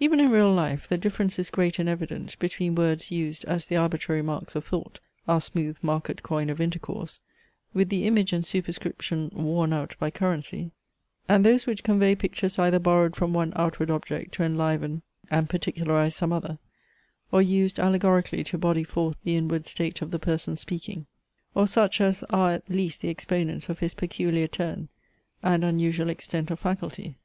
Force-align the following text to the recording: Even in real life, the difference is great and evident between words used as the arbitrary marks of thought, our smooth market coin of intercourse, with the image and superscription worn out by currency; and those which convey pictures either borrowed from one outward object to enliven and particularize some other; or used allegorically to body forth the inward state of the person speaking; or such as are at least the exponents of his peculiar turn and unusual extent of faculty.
Even 0.00 0.18
in 0.18 0.32
real 0.32 0.52
life, 0.52 0.88
the 0.88 0.98
difference 0.98 1.38
is 1.38 1.50
great 1.50 1.78
and 1.78 1.88
evident 1.88 2.36
between 2.40 2.74
words 2.74 3.12
used 3.12 3.44
as 3.44 3.66
the 3.66 3.76
arbitrary 3.76 4.22
marks 4.22 4.56
of 4.56 4.64
thought, 4.64 4.98
our 5.28 5.40
smooth 5.40 5.78
market 5.82 6.20
coin 6.24 6.50
of 6.50 6.60
intercourse, 6.60 7.20
with 7.72 7.88
the 7.88 8.04
image 8.04 8.32
and 8.32 8.44
superscription 8.44 9.30
worn 9.32 9.72
out 9.72 9.94
by 10.00 10.10
currency; 10.10 10.72
and 11.28 11.46
those 11.46 11.64
which 11.64 11.84
convey 11.84 12.16
pictures 12.16 12.58
either 12.58 12.80
borrowed 12.80 13.14
from 13.14 13.32
one 13.32 13.52
outward 13.54 13.88
object 13.88 14.34
to 14.34 14.42
enliven 14.42 15.02
and 15.30 15.48
particularize 15.48 16.16
some 16.16 16.32
other; 16.32 16.58
or 17.30 17.40
used 17.40 17.78
allegorically 17.78 18.42
to 18.42 18.58
body 18.58 18.82
forth 18.82 19.20
the 19.22 19.36
inward 19.36 19.64
state 19.64 20.02
of 20.02 20.10
the 20.10 20.18
person 20.18 20.56
speaking; 20.56 21.06
or 21.54 21.68
such 21.68 22.00
as 22.00 22.24
are 22.30 22.50
at 22.50 22.68
least 22.68 23.00
the 23.00 23.08
exponents 23.10 23.68
of 23.68 23.78
his 23.78 23.94
peculiar 23.94 24.48
turn 24.48 24.88
and 25.40 25.62
unusual 25.64 26.10
extent 26.10 26.50
of 26.50 26.58
faculty. 26.58 27.16